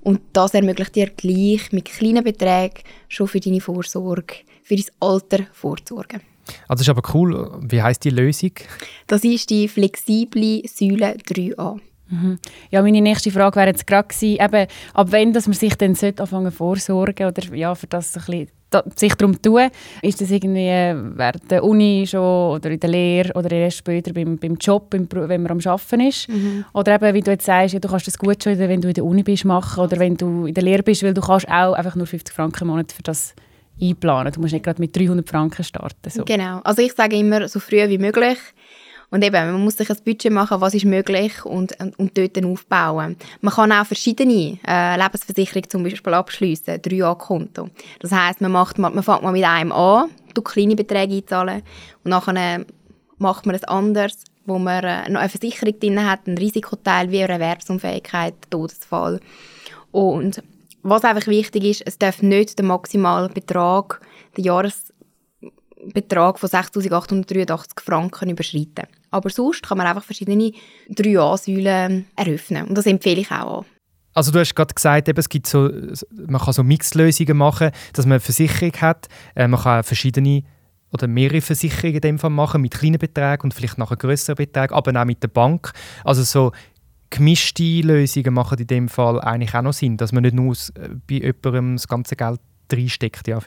und 0.00 0.20
das 0.32 0.54
ermöglicht 0.54 0.96
dir 0.96 1.10
gleich 1.10 1.72
mit 1.72 1.86
kleinen 1.86 2.24
Beträgen 2.24 2.82
schon 3.08 3.28
für 3.28 3.40
deine 3.40 3.60
Vorsorge, 3.60 4.34
für 4.62 4.76
dein 4.76 4.86
Alter 5.00 5.46
vorzusorgen. 5.52 6.20
Also 6.68 6.80
das 6.80 6.82
ist 6.82 6.88
aber 6.88 7.14
cool. 7.14 7.58
Wie 7.60 7.82
heißt 7.82 8.04
die 8.04 8.10
Lösung? 8.10 8.52
Das 9.06 9.22
ist 9.24 9.50
die 9.50 9.68
flexible 9.68 10.62
Säule 10.66 11.16
3a. 11.16 11.78
Mhm. 12.10 12.38
Ja, 12.70 12.82
meine 12.82 13.00
nächste 13.00 13.30
Frage 13.30 13.56
wäre 13.56 13.68
jetzt 13.68 13.86
gerade 13.86 14.08
gewesen, 14.08 14.42
eben, 14.42 14.66
ab 14.94 15.06
wann 15.10 15.32
dass 15.32 15.46
man 15.46 15.54
sich 15.54 15.74
dann 15.76 15.96
anfangen 16.18 16.52
vorsorgen 16.52 17.26
oder 17.26 17.54
ja, 17.54 17.74
für 17.74 17.86
das 17.86 18.16
ein 18.16 18.24
bisschen 18.24 18.48
sich 18.94 19.14
darum 19.14 19.40
tun. 19.40 19.68
Ist 20.02 20.20
das 20.20 20.30
irgendwie 20.30 20.68
während 20.68 21.50
der 21.50 21.64
Uni 21.64 22.06
schon 22.06 22.54
oder 22.54 22.70
in 22.70 22.80
der 22.80 22.90
Lehre 22.90 23.32
oder 23.34 23.50
erst 23.50 23.78
später 23.78 24.12
beim, 24.12 24.38
beim 24.38 24.56
Job, 24.56 24.86
wenn 24.92 25.42
man 25.42 25.50
am 25.50 25.58
Arbeiten 25.64 26.00
ist? 26.00 26.28
Mhm. 26.28 26.64
Oder 26.72 26.94
eben, 26.94 27.14
wie 27.14 27.20
du 27.20 27.30
jetzt 27.32 27.46
sagst, 27.46 27.74
ja, 27.74 27.80
du 27.80 27.88
kannst 27.88 28.06
das 28.06 28.18
gut 28.18 28.42
schon, 28.42 28.58
wenn 28.58 28.80
du 28.80 28.88
in 28.88 28.94
der 28.94 29.04
Uni 29.04 29.22
bist, 29.22 29.44
machen 29.44 29.82
oder 29.82 29.98
wenn 29.98 30.16
du 30.16 30.46
in 30.46 30.54
der 30.54 30.62
Lehre 30.62 30.82
bist, 30.82 31.02
weil 31.02 31.14
du 31.14 31.20
kannst 31.20 31.48
auch 31.48 31.72
einfach 31.72 31.96
nur 31.96 32.06
50 32.06 32.34
Franken 32.34 32.64
im 32.64 32.68
Monat 32.68 32.92
für 32.92 33.02
das 33.02 33.34
einplanen. 33.80 34.32
Du 34.32 34.40
musst 34.40 34.52
nicht 34.52 34.64
gerade 34.64 34.80
mit 34.80 34.96
300 34.96 35.28
Franken 35.28 35.64
starten. 35.64 36.10
So. 36.10 36.24
Genau. 36.24 36.60
Also 36.62 36.82
ich 36.82 36.92
sage 36.92 37.16
immer, 37.16 37.48
so 37.48 37.60
früh 37.60 37.88
wie 37.88 37.98
möglich. 37.98 38.38
Und 39.10 39.24
eben, 39.24 39.52
man 39.52 39.64
muss 39.64 39.76
sich 39.76 39.90
ein 39.90 39.96
Budget 40.04 40.32
machen, 40.32 40.60
was 40.60 40.74
ist 40.74 40.84
möglich 40.84 41.44
und, 41.44 41.78
und, 41.80 41.98
und 41.98 42.16
dort 42.16 42.36
dann 42.36 42.44
aufbauen. 42.44 43.16
Man 43.40 43.54
kann 43.54 43.72
auch 43.72 43.86
verschiedene 43.86 44.58
äh, 44.66 44.96
Lebensversicherungen 44.96 45.68
zum 45.68 45.82
Beispiel 45.82 46.14
abschliessen, 46.14 46.76
3A-Konto. 46.76 47.70
Das 47.98 48.12
heisst, 48.12 48.40
man, 48.40 48.52
macht, 48.52 48.78
man 48.78 49.02
fängt 49.02 49.22
mal 49.22 49.32
mit 49.32 49.44
einem 49.44 49.72
an, 49.72 50.10
du 50.34 50.42
kleine 50.42 50.76
Beträge 50.76 51.16
einzahlen 51.16 51.62
und 52.04 52.10
nachher 52.10 52.64
macht 53.18 53.46
man 53.46 53.56
es 53.56 53.64
anders, 53.64 54.24
wo 54.46 54.58
man 54.58 54.84
äh, 54.84 55.10
noch 55.10 55.20
eine 55.20 55.28
Versicherung 55.28 55.78
drin 55.78 56.08
hat, 56.08 56.26
ein 56.26 56.38
Risikoteil 56.38 57.10
wie 57.10 57.22
eine 57.22 57.32
Erwerbsunfähigkeit, 57.34 58.34
Todesfall. 58.48 59.20
Und 59.90 60.42
was 60.82 61.04
einfach 61.04 61.26
wichtig 61.26 61.64
ist, 61.64 61.82
es 61.84 61.98
darf 61.98 62.22
nicht 62.22 62.58
der 62.58 62.64
maximale 62.64 63.28
Betrag, 63.28 64.00
der 64.36 64.44
Jahresbetrag 64.44 66.38
von 66.38 66.48
6'883 66.48 67.80
Franken 67.80 68.30
überschreiten. 68.30 68.86
Aber 69.10 69.30
sonst 69.30 69.62
kann 69.62 69.78
man 69.78 69.86
einfach 69.86 70.04
verschiedene 70.04 70.52
3A-Säulen 70.90 72.06
eröffnen. 72.16 72.68
Und 72.68 72.76
das 72.76 72.86
empfehle 72.86 73.20
ich 73.20 73.30
auch. 73.30 73.64
Also 74.12 74.32
du 74.32 74.40
hast 74.40 74.54
gerade 74.54 74.74
gesagt, 74.74 75.08
eben, 75.08 75.18
es 75.18 75.28
gibt 75.28 75.46
so, 75.46 75.70
man 76.14 76.40
kann 76.40 76.52
so 76.52 76.64
Mixlösungen 76.64 77.36
machen, 77.36 77.70
dass 77.92 78.06
man 78.06 78.14
eine 78.14 78.20
Versicherung 78.20 78.72
hat. 78.80 79.08
Äh, 79.34 79.46
man 79.46 79.60
kann 79.60 79.84
verschiedene 79.84 80.42
oder 80.92 81.06
mehrere 81.06 81.40
Versicherungen 81.40 81.96
in 81.96 82.00
dem 82.00 82.18
Fall 82.18 82.30
machen 82.30 82.62
mit 82.62 82.74
kleinen 82.74 82.98
Beträgen 82.98 83.44
und 83.44 83.54
vielleicht 83.54 83.78
nachher 83.78 83.96
größeren 83.96 84.34
Beträgen, 84.34 84.74
aber 84.74 85.00
auch 85.00 85.04
mit 85.04 85.22
der 85.22 85.28
Bank. 85.28 85.72
Also 86.04 86.24
so 86.24 86.52
gemischte 87.10 87.80
Lösungen 87.82 88.34
machen 88.34 88.58
in 88.58 88.66
dem 88.66 88.88
Fall 88.88 89.20
eigentlich 89.20 89.54
auch 89.54 89.62
noch 89.62 89.72
Sinn, 89.72 89.96
dass 89.96 90.12
man 90.12 90.22
nicht 90.22 90.34
nur 90.34 90.54
äh, 90.54 90.88
bei 91.08 91.14
jemandem 91.14 91.76
das 91.76 91.88
ganze 91.88 92.16
Geld 92.16 92.40
reinsteckt, 92.72 93.28
ja, 93.28 93.40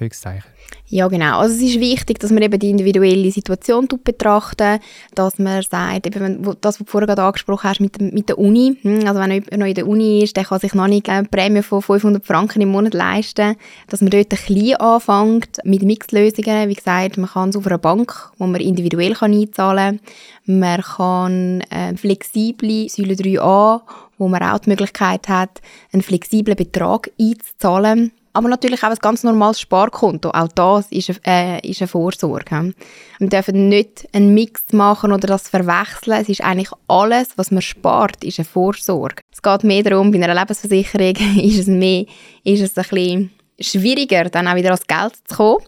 Ja, 0.88 1.08
genau. 1.08 1.39
Also 1.39 1.56
es 1.56 1.62
ist 1.62 1.80
wichtig, 1.80 2.20
dass 2.20 2.32
man 2.32 2.44
eben 2.44 2.60
die 2.60 2.70
individuelle 2.70 3.32
Situation 3.32 3.88
betrachtet, 4.03 4.82
dass 5.15 5.39
man 5.39 5.63
sagt, 5.63 6.08
eben, 6.08 6.44
das, 6.62 6.75
was 6.75 6.77
du 6.77 6.86
vorher 6.86 7.08
gerade 7.08 7.24
angesprochen 7.24 7.70
hast 7.70 7.80
mit, 7.80 8.00
mit 8.00 8.30
der 8.30 8.38
Uni, 8.38 8.77
hm, 8.82 9.08
also 9.08 9.20
wenn 9.20 9.32
jemand 9.32 9.58
noch 9.58 9.65
in 9.65 9.74
der 9.74 9.88
Uni 9.88 10.24
ist, 10.24 10.38
der 10.38 10.46
kann 10.46 10.60
sich 10.60 10.74
noch 10.74 10.88
nicht 10.88 11.10
eine 11.10 11.27
Prämie 11.27 11.63
von 11.63 11.82
500 11.82 12.25
Franken 12.25 12.62
im 12.62 12.70
Monat 12.70 12.94
leisten, 12.94 13.56
dass 13.88 14.01
man 14.01 14.12
dort 14.12 14.32
ein 14.32 14.38
klein 14.38 14.75
anfängt 14.75 15.58
mit 15.63 15.82
Mixlösungen. 15.84 16.70
Wie 16.70 16.75
gesagt, 16.75 17.18
man 17.18 17.30
kann 17.30 17.50
es 17.50 17.56
auf 17.56 17.65
einer 17.65 17.77
Bank, 17.77 18.32
wo 18.38 18.46
man 18.46 18.62
individuell 18.62 19.13
kann 19.13 19.34
einzahlen 19.34 20.00
kann. 20.46 20.60
Man 20.60 20.82
kann 20.82 21.62
äh, 21.70 21.96
flexible 21.96 22.89
Säule 22.89 23.15
3a, 23.15 23.82
wo 24.18 24.27
man 24.27 24.44
auch 24.44 24.60
die 24.60 24.70
Möglichkeit 24.70 25.27
hat, 25.30 25.62
einen 25.92 26.01
flexiblen 26.01 26.56
Betrag 26.56 27.10
einzuzahlen 27.20 28.12
aber 28.33 28.49
natürlich 28.49 28.83
auch 28.83 28.89
ein 28.89 28.97
ganz 28.99 29.23
normales 29.23 29.61
Sparkonto. 29.61 30.31
Auch 30.31 30.47
das 30.49 30.87
ist 30.91 31.21
eine, 31.23 31.61
äh, 31.61 31.69
ist 31.69 31.81
eine 31.81 31.87
Vorsorge. 31.87 32.73
Wir 33.19 33.29
dürfen 33.29 33.69
nicht 33.69 34.07
einen 34.11 34.33
Mix 34.33 34.73
machen 34.73 35.11
oder 35.11 35.27
das 35.27 35.47
verwechseln. 35.47 36.19
Es 36.19 36.29
ist 36.29 36.43
eigentlich 36.43 36.71
alles, 36.87 37.29
was 37.37 37.51
man 37.51 37.61
spart, 37.61 38.23
ist 38.23 38.39
eine 38.39 38.45
Vorsorge. 38.45 39.21
Es 39.31 39.41
geht 39.41 39.63
mehr 39.63 39.83
darum, 39.83 40.11
bei 40.11 40.21
einer 40.21 40.33
Lebensversicherung 40.33 41.15
ist 41.41 41.59
es 41.59 41.67
mehr, 41.67 42.05
ist 42.43 42.61
es 42.61 42.77
ein 42.77 42.83
bisschen 42.83 43.31
schwieriger, 43.59 44.25
dann 44.25 44.47
auch 44.47 44.55
wieder 44.55 44.69
ans 44.69 44.87
Geld 44.87 45.13
zu 45.25 45.35
kommen. 45.35 45.63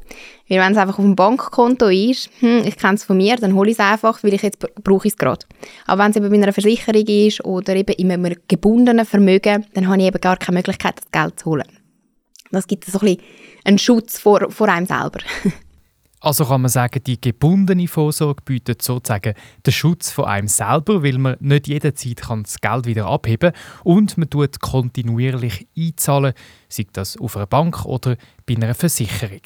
Weil 0.48 0.60
wenn 0.60 0.72
es 0.74 0.78
einfach 0.78 1.00
auf 1.00 1.06
dem 1.06 1.16
Bankkonto 1.16 1.88
ist, 1.88 2.30
hm, 2.40 2.64
ich 2.66 2.78
kenne 2.78 2.96
es 2.96 3.04
von 3.04 3.18
mir, 3.18 3.36
dann 3.36 3.56
hole 3.56 3.72
ich 3.72 3.80
es 3.80 3.86
einfach, 3.86 4.24
weil 4.24 4.34
ich 4.34 4.42
jetzt 4.42 4.60
brauche 4.84 5.08
es 5.08 5.18
gerade. 5.18 5.46
Aber 5.88 6.04
wenn 6.04 6.12
es 6.12 6.18
eben 6.18 6.30
bei 6.30 6.36
einer 6.36 6.54
Versicherung 6.54 7.06
ist 7.08 7.44
oder 7.44 7.76
eben 7.76 7.96
in 7.96 8.12
einem 8.12 8.36
gebundenen 8.48 9.06
Vermögen, 9.06 9.66
dann 9.74 9.88
habe 9.88 9.98
ich 10.00 10.08
eben 10.08 10.22
gar 10.22 10.38
keine 10.38 10.58
Möglichkeit, 10.58 10.98
das 10.98 11.12
Geld 11.12 11.40
zu 11.40 11.52
holen. 11.52 11.75
Das 12.56 12.68
gibt 12.68 12.86
so 12.86 13.00
ein 13.00 13.06
bisschen 13.06 13.22
einen 13.64 13.78
Schutz 13.78 14.20
vor, 14.20 14.50
vor 14.50 14.70
einem 14.70 14.86
selber. 14.86 15.20
Also 16.22 16.46
kann 16.46 16.62
man 16.62 16.70
sagen, 16.70 17.04
die 17.04 17.22
gebundene 17.22 17.88
Vorsorge 17.88 18.42
bietet 18.44 18.82
sozusagen 18.82 19.36
den 19.64 19.72
Schutz 19.72 20.12
von 20.12 20.26
einem 20.26 20.48
selber, 20.48 21.04
weil 21.04 21.20
man 21.20 21.36
nicht 21.40 21.68
jederzeit 21.68 22.22
kann 22.22 22.42
das 22.42 22.60
Geld 22.62 22.88
wieder 22.88 23.06
abheben 23.06 23.52
kann 23.52 23.62
und 23.84 24.18
man 24.18 24.28
tut 24.28 24.60
kontinuierlich 24.60 25.68
einzahlen, 25.78 26.34
sei 26.68 26.88
das 26.94 27.16
auf 27.18 27.38
einer 27.38 27.46
Bank 27.46 27.86
oder 27.86 28.16
bei 28.48 28.56
einer 28.56 28.74
Versicherung. 28.74 29.42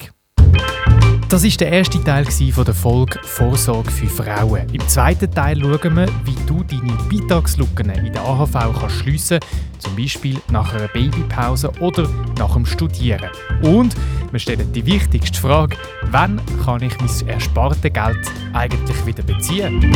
Das 1.30 1.44
ist 1.44 1.60
der 1.60 1.70
erste 1.70 2.02
Teil 2.02 2.24
von 2.26 2.64
der 2.64 2.74
Folge 2.74 3.20
Vorsorge 3.22 3.88
für 3.88 4.08
Frauen. 4.08 4.66
Im 4.72 4.80
zweiten 4.88 5.30
Teil 5.30 5.60
schauen 5.60 5.94
wir, 5.94 6.08
wie 6.24 6.34
du 6.48 6.64
deine 6.64 6.92
Beitragslücken 7.08 7.90
in 7.90 8.12
der 8.12 8.22
AHV 8.22 8.52
kannst 8.52 8.96
schliessen 8.96 9.38
kannst, 9.38 9.80
zum 9.80 9.94
Beispiel 9.94 10.40
nach 10.50 10.74
einer 10.74 10.88
Babypause 10.88 11.70
oder 11.78 12.08
nach 12.36 12.54
dem 12.54 12.66
Studieren. 12.66 13.30
Und 13.62 13.94
wir 14.32 14.40
stellen 14.40 14.72
die 14.72 14.84
wichtigste 14.84 15.40
Frage, 15.40 15.76
wann 16.10 16.40
kann 16.64 16.82
ich 16.82 16.98
mein 16.98 17.28
erspartes 17.28 17.80
Geld 17.80 18.32
eigentlich 18.52 19.06
wieder 19.06 19.22
beziehen? 19.22 19.94